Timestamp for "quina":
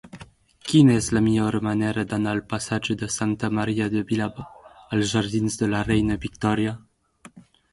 0.69-0.93